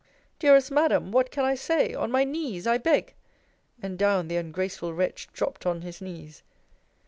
[0.39, 1.93] Dearest Madam, what can I say?
[1.93, 3.13] On my knees I beg
[3.83, 6.41] And down the ungraceful wretch dropped on his knees.